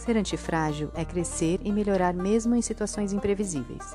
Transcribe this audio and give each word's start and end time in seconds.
Ser 0.00 0.16
antifrágil 0.16 0.90
é 0.94 1.04
crescer 1.04 1.60
e 1.62 1.70
melhorar 1.70 2.14
mesmo 2.14 2.54
em 2.54 2.62
situações 2.62 3.12
imprevisíveis. 3.12 3.92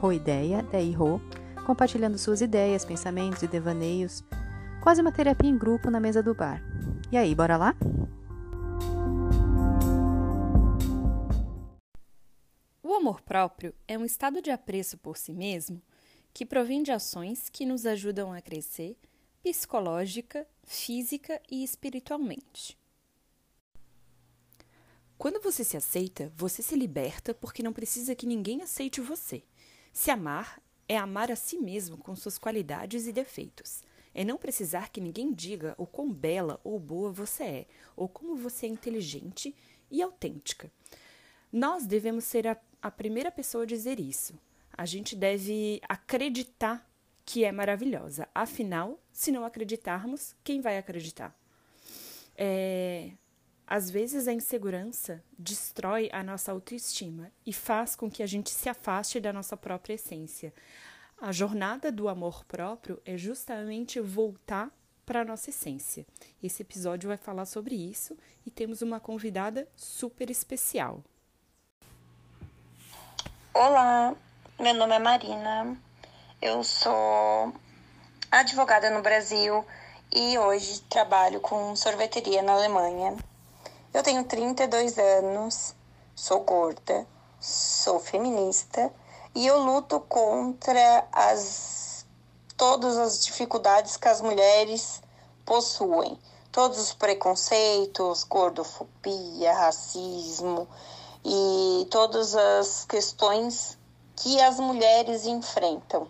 Ro 0.00 0.12
Ideia, 0.12 0.64
daí 0.64 0.90
Ro, 0.90 1.20
compartilhando 1.64 2.18
suas 2.18 2.40
ideias, 2.40 2.84
pensamentos 2.84 3.40
e 3.44 3.46
devaneios, 3.46 4.24
quase 4.82 5.00
uma 5.00 5.12
terapia 5.12 5.48
em 5.48 5.56
grupo 5.56 5.92
na 5.92 6.00
mesa 6.00 6.20
do 6.20 6.34
bar. 6.34 6.60
E 7.12 7.16
aí, 7.16 7.36
bora 7.36 7.56
lá? 7.56 7.72
O 12.82 12.92
amor 12.94 13.22
próprio 13.22 13.72
é 13.86 13.96
um 13.96 14.04
estado 14.04 14.42
de 14.42 14.50
apreço 14.50 14.98
por 14.98 15.16
si 15.16 15.32
mesmo 15.32 15.80
que 16.34 16.44
provém 16.44 16.82
de 16.82 16.90
ações 16.90 17.48
que 17.48 17.64
nos 17.64 17.86
ajudam 17.86 18.32
a 18.32 18.42
crescer 18.42 18.96
psicológica, 19.40 20.48
física 20.64 21.40
e 21.48 21.62
espiritualmente. 21.62 22.76
Quando 25.18 25.42
você 25.42 25.64
se 25.64 25.76
aceita, 25.76 26.32
você 26.36 26.62
se 26.62 26.76
liberta 26.76 27.34
porque 27.34 27.60
não 27.60 27.72
precisa 27.72 28.14
que 28.14 28.24
ninguém 28.24 28.62
aceite 28.62 29.00
você. 29.00 29.42
Se 29.92 30.12
amar 30.12 30.62
é 30.88 30.96
amar 30.96 31.32
a 31.32 31.36
si 31.36 31.58
mesmo 31.58 31.98
com 31.98 32.14
suas 32.14 32.38
qualidades 32.38 33.08
e 33.08 33.12
defeitos. 33.12 33.82
É 34.14 34.24
não 34.24 34.38
precisar 34.38 34.90
que 34.90 35.00
ninguém 35.00 35.32
diga 35.32 35.74
o 35.76 35.86
quão 35.86 36.12
bela 36.12 36.60
ou 36.62 36.78
boa 36.78 37.10
você 37.10 37.42
é, 37.42 37.66
ou 37.96 38.08
como 38.08 38.36
você 38.36 38.66
é 38.66 38.68
inteligente 38.68 39.54
e 39.90 40.00
autêntica. 40.00 40.70
Nós 41.52 41.84
devemos 41.84 42.22
ser 42.22 42.46
a, 42.46 42.56
a 42.80 42.90
primeira 42.90 43.32
pessoa 43.32 43.64
a 43.64 43.66
dizer 43.66 43.98
isso. 43.98 44.38
A 44.72 44.86
gente 44.86 45.16
deve 45.16 45.80
acreditar 45.88 46.88
que 47.24 47.44
é 47.44 47.50
maravilhosa. 47.50 48.28
Afinal, 48.32 49.00
se 49.12 49.32
não 49.32 49.44
acreditarmos, 49.44 50.36
quem 50.44 50.60
vai 50.60 50.78
acreditar? 50.78 51.36
É, 52.36 53.10
às 53.68 53.90
vezes 53.90 54.26
a 54.26 54.32
insegurança 54.32 55.22
destrói 55.38 56.08
a 56.10 56.22
nossa 56.22 56.50
autoestima 56.50 57.30
e 57.44 57.52
faz 57.52 57.94
com 57.94 58.10
que 58.10 58.22
a 58.22 58.26
gente 58.26 58.50
se 58.50 58.66
afaste 58.66 59.20
da 59.20 59.30
nossa 59.30 59.58
própria 59.58 59.92
essência. 59.94 60.54
A 61.20 61.32
jornada 61.32 61.92
do 61.92 62.08
amor 62.08 62.44
próprio 62.46 62.98
é 63.04 63.18
justamente 63.18 64.00
voltar 64.00 64.70
para 65.04 65.20
a 65.20 65.24
nossa 65.24 65.50
essência. 65.50 66.06
Esse 66.42 66.62
episódio 66.62 67.08
vai 67.08 67.18
falar 67.18 67.44
sobre 67.44 67.74
isso 67.74 68.16
e 68.46 68.50
temos 68.50 68.80
uma 68.80 68.98
convidada 68.98 69.68
super 69.76 70.30
especial. 70.30 71.04
Olá, 73.52 74.14
meu 74.58 74.72
nome 74.72 74.94
é 74.94 74.98
Marina, 74.98 75.76
eu 76.40 76.64
sou 76.64 77.52
advogada 78.30 78.88
no 78.88 79.02
Brasil 79.02 79.62
e 80.10 80.38
hoje 80.38 80.80
trabalho 80.88 81.40
com 81.40 81.76
sorveteria 81.76 82.40
na 82.40 82.52
Alemanha. 82.52 83.14
Eu 83.98 84.02
tenho 84.04 84.22
32 84.22 84.96
anos, 84.96 85.74
sou 86.14 86.38
gorda, 86.42 87.04
sou 87.40 87.98
feminista 87.98 88.92
e 89.34 89.44
eu 89.44 89.58
luto 89.58 89.98
contra 89.98 91.04
as 91.10 92.06
todas 92.56 92.96
as 92.96 93.24
dificuldades 93.24 93.96
que 93.96 94.06
as 94.06 94.20
mulheres 94.20 95.02
possuem, 95.44 96.16
todos 96.52 96.78
os 96.78 96.94
preconceitos, 96.94 98.22
gordofobia, 98.22 99.52
racismo 99.52 100.68
e 101.24 101.84
todas 101.90 102.36
as 102.36 102.84
questões 102.84 103.76
que 104.14 104.40
as 104.40 104.60
mulheres 104.60 105.26
enfrentam. 105.26 106.06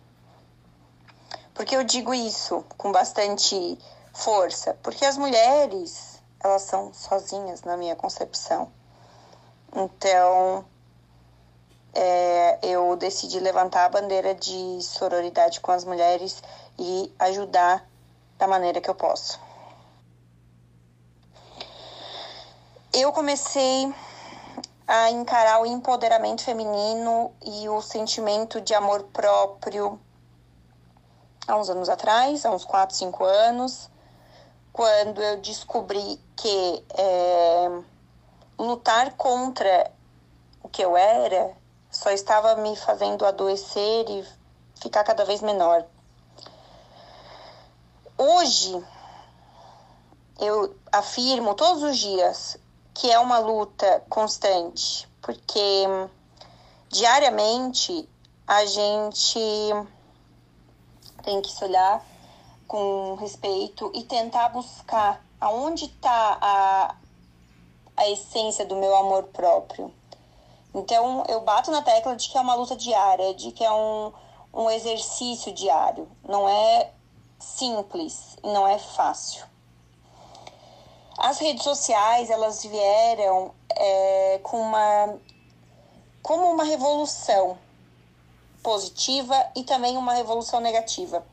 Por 1.55 1.64
que 1.64 1.75
eu 1.75 1.84
digo 1.84 2.12
isso 2.12 2.62
com 2.77 2.92
bastante 2.92 3.78
força? 4.12 4.77
Porque 4.83 5.06
as 5.06 5.17
mulheres 5.17 6.17
elas 6.41 6.62
são 6.62 6.92
sozinhas 6.94 7.62
na 7.62 7.77
minha 7.77 7.97
concepção. 7.97 8.70
Então, 9.75 10.64
é, 11.92 12.58
eu 12.62 12.96
decidi 12.96 13.40
levantar 13.40 13.85
a 13.85 13.89
bandeira 13.89 14.35
de 14.35 14.80
sororidade 14.83 15.61
com 15.61 15.73
as 15.73 15.85
mulheres 15.85 16.42
e 16.79 17.12
ajudar 17.18 17.85
da 18.39 18.46
maneira 18.46 18.80
que 18.80 18.89
eu 18.89 18.95
posso. 18.95 19.40
Eu 22.92 23.12
comecei 23.12 23.92
a 24.86 25.11
encarar 25.11 25.61
o 25.61 25.67
empoderamento 25.67 26.42
feminino 26.42 27.33
e 27.45 27.68
o 27.68 27.83
sentimento 27.83 28.61
de 28.61 28.74
amor 28.74 29.02
próprio 29.12 30.01
há 31.46 31.57
uns 31.57 31.68
anos 31.68 31.89
atrás, 31.89 32.46
há 32.46 32.51
uns 32.51 32.64
4, 32.64 32.96
5 32.96 33.24
anos 33.24 33.91
quando 34.73 35.23
eu 35.23 35.40
descobri 35.40 36.20
que 36.36 36.84
é, 36.96 37.83
lutar 38.58 39.12
contra 39.14 39.90
o 40.62 40.68
que 40.68 40.83
eu 40.83 40.96
era 40.96 41.56
só 41.90 42.11
estava 42.11 42.56
me 42.56 42.77
fazendo 42.77 43.24
adoecer 43.24 44.05
e 44.08 44.24
ficar 44.80 45.05
cada 45.05 45.24
vez 45.24 45.40
menor. 45.40 45.84
Hoje, 48.17 48.84
eu 50.39 50.77
afirmo 50.92 51.55
todos 51.55 51.83
os 51.83 51.96
dias 51.98 52.56
que 52.95 53.11
é 53.11 53.18
uma 53.18 53.39
luta 53.39 54.02
constante, 54.08 55.08
porque 55.23 55.86
diariamente 56.89 58.08
a 58.46 58.64
gente 58.67 59.39
tem 61.23 61.40
que 61.40 61.50
se 61.50 61.64
olhar 61.64 62.05
com 62.68 63.17
respeito 63.17 63.90
e 63.95 64.05
tentar 64.05 64.51
buscar 64.51 65.24
aonde 65.40 65.86
está 65.86 66.39
a, 66.40 66.95
a 67.96 68.08
essência 68.08 68.64
do 68.64 68.77
meu 68.77 68.95
amor 68.95 69.24
próprio. 69.24 69.92
Então, 70.73 71.24
eu 71.27 71.40
bato 71.40 71.73
na 71.73 71.83
tecla 71.83 72.14
de 72.14 72.29
que 72.29 72.39
é 72.39 72.40
uma 72.40 72.55
luta 72.55 72.77
diária, 72.77 73.34
de 73.34 73.51
que 73.51 73.64
é 73.64 73.73
um, 73.73 74.12
um 74.52 74.70
exercício 74.70 75.52
diário. 75.52 76.06
Não 76.23 76.48
é 76.48 76.92
simples 77.39 78.36
não 78.42 78.67
é 78.67 78.79
fácil. 78.79 79.46
As 81.17 81.39
redes 81.39 81.64
sociais, 81.64 82.30
elas 82.30 82.62
vieram 82.62 83.52
é, 83.70 84.40
com 84.42 84.61
uma, 84.61 85.18
como 86.23 86.45
uma 86.45 86.64
revolução 86.64 87.58
positiva 88.62 89.35
e 89.56 89.64
também 89.64 89.96
uma 89.96 90.14
revolução 90.14 90.61
negativa. 90.61 91.24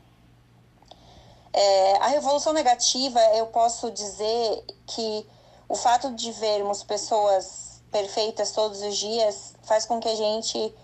É, 1.58 1.96
a 2.02 2.08
revolução 2.08 2.52
negativa, 2.52 3.18
eu 3.34 3.46
posso 3.46 3.90
dizer 3.90 4.62
que 4.86 5.26
o 5.66 5.74
fato 5.74 6.12
de 6.14 6.30
vermos 6.32 6.82
pessoas 6.82 7.82
perfeitas 7.90 8.52
todos 8.52 8.82
os 8.82 8.94
dias 8.98 9.54
faz 9.62 9.86
com 9.86 9.98
que 9.98 10.06
a 10.06 10.14
gente 10.14 10.74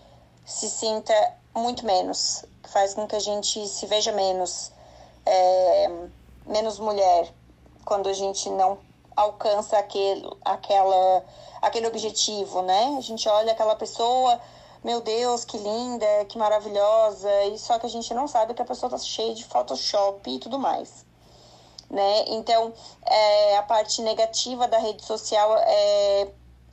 se 0.46 0.70
sinta 0.70 1.12
muito 1.54 1.84
menos, 1.84 2.46
faz 2.64 2.94
com 2.94 3.06
que 3.06 3.14
a 3.14 3.20
gente 3.20 3.68
se 3.68 3.84
veja 3.84 4.12
menos, 4.12 4.72
é, 5.26 5.90
menos 6.46 6.78
mulher, 6.78 7.30
quando 7.84 8.08
a 8.08 8.14
gente 8.14 8.48
não 8.48 8.78
alcança 9.14 9.76
aquele, 9.76 10.26
aquela, 10.42 11.22
aquele 11.60 11.86
objetivo, 11.86 12.62
né? 12.62 12.96
A 12.96 13.02
gente 13.02 13.28
olha 13.28 13.52
aquela 13.52 13.76
pessoa 13.76 14.40
meu 14.84 15.00
Deus, 15.00 15.44
que 15.44 15.56
linda, 15.56 16.24
que 16.28 16.36
maravilhosa, 16.36 17.44
e 17.44 17.58
só 17.58 17.78
que 17.78 17.86
a 17.86 17.88
gente 17.88 18.12
não 18.12 18.26
sabe 18.26 18.52
que 18.52 18.62
a 18.62 18.64
pessoa 18.64 18.90
tá 18.90 18.98
cheia 18.98 19.34
de 19.34 19.44
Photoshop 19.44 20.28
e 20.28 20.38
tudo 20.38 20.58
mais. 20.58 21.06
Né? 21.88 22.24
Então, 22.28 22.72
é, 23.04 23.56
a 23.58 23.62
parte 23.62 24.02
negativa 24.02 24.66
da 24.66 24.78
rede 24.78 25.04
social 25.04 25.56
é, 25.58 26.22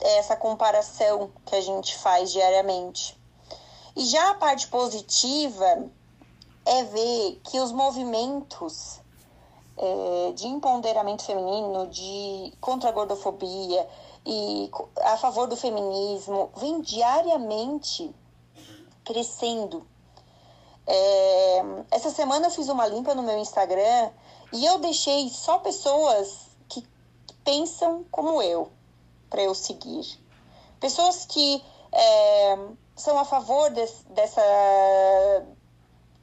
é 0.00 0.18
essa 0.18 0.34
comparação 0.34 1.30
que 1.46 1.54
a 1.54 1.60
gente 1.60 1.96
faz 1.98 2.32
diariamente. 2.32 3.18
E 3.94 4.04
já 4.06 4.30
a 4.30 4.34
parte 4.34 4.66
positiva 4.68 5.88
é 6.64 6.84
ver 6.84 7.40
que 7.44 7.60
os 7.60 7.70
movimentos 7.70 9.00
é, 9.76 10.32
de 10.32 10.46
empoderamento 10.46 11.22
feminino, 11.24 11.86
de 11.86 12.52
contra 12.60 12.88
a 12.88 12.92
gordofobia, 12.92 13.88
e 14.24 14.70
a 15.02 15.16
favor 15.16 15.46
do 15.46 15.56
feminismo 15.56 16.50
vem 16.56 16.80
diariamente 16.80 18.14
crescendo. 19.04 19.86
É, 20.86 21.62
essa 21.90 22.10
semana 22.10 22.46
eu 22.46 22.50
fiz 22.50 22.68
uma 22.68 22.86
limpa 22.86 23.14
no 23.14 23.22
meu 23.22 23.38
Instagram 23.38 24.10
e 24.52 24.64
eu 24.64 24.78
deixei 24.78 25.28
só 25.28 25.58
pessoas 25.58 26.48
que 26.68 26.86
pensam 27.44 28.04
como 28.10 28.42
eu 28.42 28.70
para 29.28 29.42
eu 29.42 29.54
seguir. 29.54 30.18
Pessoas 30.80 31.24
que 31.26 31.62
é, 31.92 32.58
são 32.96 33.18
a 33.18 33.24
favor 33.24 33.70
dessa, 33.70 34.42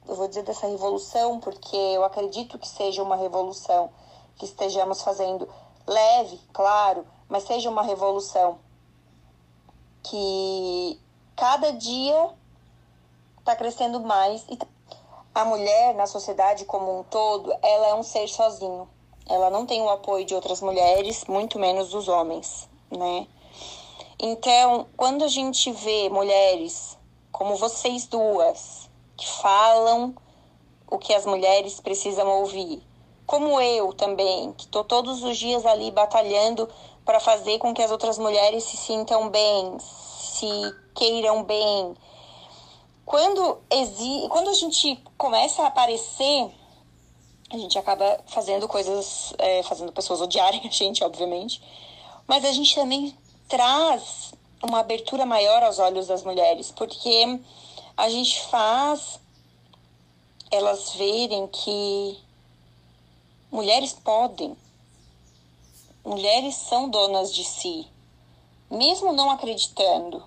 eu 0.08 0.16
vou 0.16 0.28
dizer 0.28 0.44
dessa 0.44 0.68
revolução, 0.68 1.40
porque 1.40 1.76
eu 1.76 2.04
acredito 2.04 2.60
que 2.60 2.68
seja 2.68 3.02
uma 3.02 3.16
revolução 3.16 3.90
que 4.36 4.46
estejamos 4.46 5.02
fazendo 5.02 5.48
leve, 5.86 6.40
claro, 6.54 7.06
mas 7.30 7.44
seja 7.44 7.70
uma 7.70 7.82
revolução 7.82 8.60
que 10.04 11.00
cada 11.36 11.72
dia 11.72 12.30
está 13.40 13.56
crescendo 13.56 14.00
mais 14.00 14.46
e 14.50 14.58
a 15.34 15.46
mulher 15.46 15.94
na 15.96 16.08
sociedade 16.08 16.66
como 16.66 17.00
um 17.00 17.04
todo 17.04 17.52
ela 17.62 17.88
é 17.88 17.94
um 17.94 18.04
ser 18.04 18.28
sozinho. 18.28 18.90
Ela 19.30 19.50
não 19.50 19.66
tem 19.66 19.82
o 19.82 19.90
apoio 19.90 20.26
de 20.26 20.34
outras 20.34 20.62
mulheres 20.62 21.26
muito 21.26 21.60
menos 21.60 21.90
dos 21.90 22.08
homens 22.08 22.68
né? 22.92 23.28
Então, 24.20 24.88
quando 24.96 25.24
a 25.24 25.28
gente 25.28 25.72
vê 25.72 26.10
mulheres 26.10 26.98
como 27.32 27.56
vocês 27.56 28.08
duas, 28.08 28.90
que 29.16 29.28
falam 29.28 30.16
o 30.90 30.98
que 30.98 31.14
as 31.14 31.26
mulheres 31.26 31.80
precisam 31.80 32.28
ouvir, 32.28 32.82
como 33.28 33.60
eu 33.60 33.92
também, 33.92 34.54
que 34.54 34.64
estou 34.64 34.86
todos 34.86 35.22
os 35.22 35.38
dias 35.38 35.66
ali 35.66 35.92
batalhando 35.92 36.68
para 37.06 37.20
fazer 37.20 37.60
com 37.60 37.74
que 37.74 37.82
as 37.82 37.92
outras 37.92 38.18
mulheres 38.18 38.64
se 38.64 38.78
sintam 38.78 39.30
bem, 39.30 39.78
se 39.80 40.50
queiram 40.96 41.44
bem. 41.44 41.94
Quando, 43.06 43.60
exi 43.70 44.28
quando 44.30 44.50
a 44.50 44.54
gente 44.54 45.04
começa 45.18 45.62
a 45.62 45.68
aparecer, 45.68 46.50
a 47.50 47.58
gente 47.58 47.78
acaba 47.78 48.18
fazendo 48.28 48.66
coisas, 48.66 49.34
é, 49.38 49.62
fazendo 49.64 49.92
pessoas 49.92 50.22
odiarem 50.22 50.62
a 50.66 50.72
gente, 50.72 51.04
obviamente, 51.04 51.62
mas 52.26 52.46
a 52.46 52.52
gente 52.54 52.74
também 52.74 53.14
traz 53.50 54.34
uma 54.64 54.80
abertura 54.80 55.26
maior 55.26 55.64
aos 55.64 55.80
olhos 55.80 56.08
das 56.08 56.24
mulheres, 56.24 56.72
porque 56.72 57.42
a 57.98 58.10
gente 58.10 58.42
faz 58.48 59.20
elas 60.50 60.94
verem 60.94 61.46
que 61.48 62.26
mulheres 63.52 63.94
podem, 63.94 64.56
mulheres 66.04 66.56
são 66.56 66.90
donas 66.90 67.34
de 67.34 67.44
si, 67.44 67.88
mesmo 68.70 69.14
não 69.14 69.30
acreditando. 69.30 70.24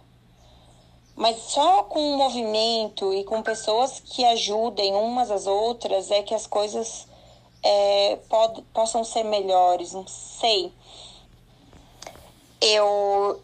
Mas 1.16 1.36
só 1.42 1.82
com 1.82 2.00
um 2.00 2.16
movimento 2.16 3.12
e 3.12 3.24
com 3.24 3.42
pessoas 3.42 4.00
que 4.00 4.24
ajudem 4.24 4.94
umas 4.94 5.30
às 5.30 5.46
outras 5.46 6.10
é 6.10 6.22
que 6.22 6.34
as 6.34 6.46
coisas 6.46 7.06
é, 7.62 8.16
pod, 8.28 8.62
possam 8.72 9.04
ser 9.04 9.24
melhores, 9.24 9.92
não 9.92 10.06
sei. 10.06 10.72
Eu, 12.60 13.40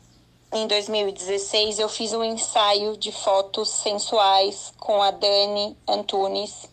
em 0.52 0.66
2016, 0.66 1.78
eu 1.78 1.88
fiz 1.88 2.12
um 2.12 2.24
ensaio 2.24 2.96
de 2.96 3.12
fotos 3.12 3.68
sensuais 3.68 4.72
com 4.78 5.02
a 5.02 5.10
Dani 5.10 5.76
Antunes. 5.86 6.68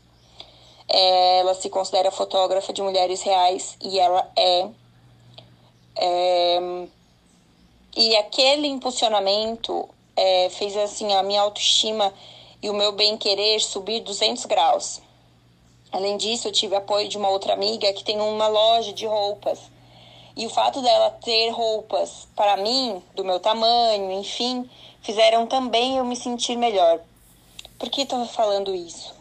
Ela 0.89 1.53
se 1.53 1.69
considera 1.69 2.12
fotógrafa 2.12 2.74
de 2.74 2.81
mulheres 2.81 3.21
reais 3.21 3.77
e 3.81 4.00
ela 4.00 4.31
é. 4.35 4.68
é 5.97 6.88
e 7.95 8.15
aquele 8.18 8.68
impulsionamento 8.68 9.88
é, 10.15 10.50
fez 10.50 10.75
assim 10.75 11.13
a 11.13 11.21
minha 11.21 11.41
autoestima 11.41 12.12
e 12.62 12.69
o 12.69 12.74
meu 12.74 12.91
bem-querer 12.91 13.62
subir 13.62 14.00
200 14.00 14.45
graus. 14.45 15.00
Além 15.91 16.18
disso, 16.18 16.47
eu 16.47 16.51
tive 16.51 16.75
apoio 16.75 17.07
de 17.07 17.18
uma 17.18 17.29
outra 17.29 17.53
amiga 17.53 17.94
que 17.94 18.03
tem 18.03 18.19
uma 18.19 18.47
loja 18.47 18.94
de 18.94 19.06
roupas 19.06 19.59
e 20.36 20.47
o 20.47 20.50
fato 20.50 20.81
dela 20.81 21.12
ter 21.12 21.50
roupas 21.51 22.27
para 22.36 22.57
mim, 22.57 23.01
do 23.15 23.24
meu 23.24 23.39
tamanho, 23.39 24.12
enfim, 24.12 24.68
fizeram 25.01 25.45
também 25.45 25.97
eu 25.97 26.06
me 26.06 26.15
sentir 26.15 26.56
melhor. 26.56 27.00
Por 27.77 27.89
que 27.89 28.01
estou 28.01 28.25
falando 28.25 28.74
isso? 28.74 29.13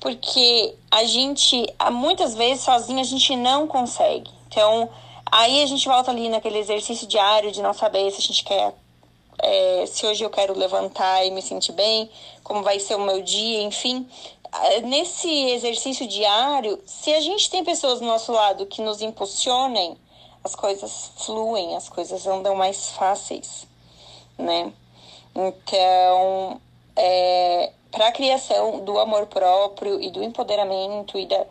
Porque 0.00 0.74
a 0.90 1.04
gente, 1.04 1.66
muitas 1.92 2.34
vezes 2.34 2.64
sozinha, 2.64 3.02
a 3.02 3.04
gente 3.04 3.36
não 3.36 3.66
consegue. 3.66 4.30
Então, 4.48 4.88
aí 5.30 5.62
a 5.62 5.66
gente 5.66 5.86
volta 5.86 6.10
ali 6.10 6.28
naquele 6.28 6.58
exercício 6.58 7.06
diário 7.06 7.52
de 7.52 7.60
não 7.62 7.72
saber 7.72 8.10
se 8.10 8.18
a 8.18 8.22
gente 8.22 8.44
quer. 8.44 8.74
É, 9.42 9.84
se 9.86 10.06
hoje 10.06 10.22
eu 10.24 10.30
quero 10.30 10.58
levantar 10.58 11.24
e 11.24 11.30
me 11.30 11.40
sentir 11.40 11.72
bem, 11.72 12.10
como 12.42 12.62
vai 12.62 12.78
ser 12.78 12.94
o 12.94 13.00
meu 13.00 13.22
dia, 13.22 13.62
enfim 13.62 14.06
nesse 14.84 15.28
exercício 15.28 16.06
diário, 16.06 16.80
se 16.84 17.12
a 17.14 17.20
gente 17.20 17.48
tem 17.50 17.64
pessoas 17.64 18.00
do 18.00 18.06
nosso 18.06 18.32
lado 18.32 18.66
que 18.66 18.82
nos 18.82 19.00
impulsionem, 19.00 19.96
as 20.42 20.54
coisas 20.54 21.12
fluem, 21.18 21.76
as 21.76 21.88
coisas 21.88 22.26
andam 22.26 22.54
mais 22.54 22.90
fáceis, 22.90 23.66
né? 24.38 24.72
Então, 25.34 26.60
é, 26.96 27.72
para 27.90 28.08
a 28.08 28.12
criação 28.12 28.84
do 28.84 28.98
amor 28.98 29.26
próprio 29.26 30.00
e 30.00 30.10
do 30.10 30.22
empoderamento 30.22 31.18
e 31.18 31.26
da, 31.26 31.44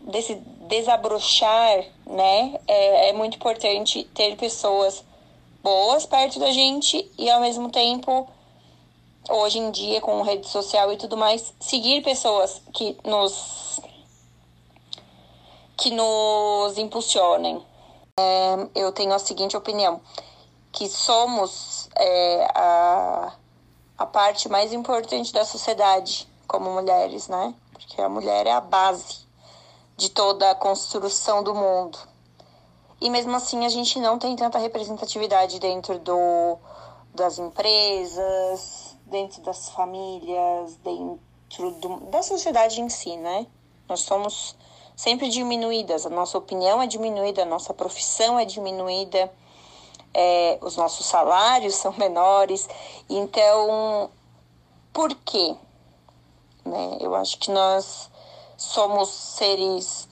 desse 0.00 0.34
desabrochar, 0.68 1.84
né, 2.06 2.58
é, 2.66 3.08
é 3.08 3.12
muito 3.12 3.36
importante 3.36 4.04
ter 4.14 4.36
pessoas 4.36 5.04
boas 5.62 6.06
perto 6.06 6.38
da 6.38 6.50
gente 6.50 7.10
e 7.18 7.30
ao 7.30 7.40
mesmo 7.40 7.70
tempo 7.70 8.28
hoje 9.28 9.58
em 9.58 9.70
dia 9.70 10.00
com 10.00 10.22
rede 10.22 10.48
social 10.48 10.92
e 10.92 10.96
tudo 10.96 11.16
mais, 11.16 11.54
seguir 11.60 12.02
pessoas 12.02 12.60
que 12.72 12.96
nos 13.04 13.80
que 15.76 15.90
nos 15.90 16.78
impulsionem. 16.78 17.60
É, 18.18 18.68
eu 18.74 18.92
tenho 18.92 19.12
a 19.12 19.18
seguinte 19.18 19.56
opinião, 19.56 20.00
que 20.70 20.88
somos 20.88 21.88
é, 21.96 22.48
a, 22.54 23.32
a 24.02 24.06
parte 24.06 24.48
mais 24.48 24.72
importante 24.72 25.32
da 25.32 25.44
sociedade 25.44 26.28
como 26.48 26.72
mulheres, 26.72 27.28
né? 27.28 27.54
Porque 27.72 28.00
a 28.00 28.08
mulher 28.08 28.48
é 28.48 28.50
a 28.52 28.60
base 28.60 29.28
de 29.96 30.08
toda 30.10 30.50
a 30.50 30.54
construção 30.56 31.40
do 31.42 31.54
mundo. 31.54 31.96
E 33.00 33.08
mesmo 33.08 33.34
assim 33.36 33.64
a 33.64 33.68
gente 33.68 34.00
não 34.00 34.18
tem 34.18 34.34
tanta 34.34 34.58
representatividade 34.58 35.60
dentro 35.60 36.00
do, 36.00 36.58
das 37.14 37.38
empresas, 37.38 38.96
dentro 39.06 39.40
das 39.42 39.68
famílias, 39.70 40.74
dentro 40.82 41.70
do, 41.80 42.00
da 42.10 42.22
sociedade 42.22 42.80
em 42.80 42.88
si, 42.88 43.16
né? 43.16 43.46
Nós 43.88 44.00
somos 44.00 44.56
sempre 44.96 45.28
diminuídas, 45.28 46.06
a 46.06 46.10
nossa 46.10 46.36
opinião 46.36 46.82
é 46.82 46.88
diminuída, 46.88 47.42
a 47.42 47.46
nossa 47.46 47.72
profissão 47.72 48.36
é 48.36 48.44
diminuída, 48.44 49.32
é, 50.14 50.58
os 50.60 50.76
nossos 50.76 51.06
salários 51.06 51.74
são 51.74 51.92
menores. 51.92 52.68
Então, 53.08 54.10
por 54.92 55.14
quê? 55.24 55.54
Né? 56.64 56.98
Eu 57.00 57.14
acho 57.14 57.38
que 57.38 57.50
nós 57.50 58.10
somos 58.56 59.08
seres 59.08 60.08